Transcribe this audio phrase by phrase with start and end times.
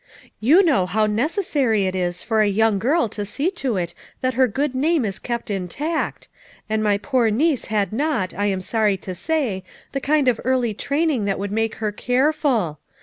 [0.39, 3.93] You know how neces sary it is for a young girl to see to it
[4.21, 6.27] that her good name is kept intact,
[6.67, 10.73] and my poor niece had not, I am sorry to say the kind of early
[10.73, 12.79] training that would make her careful.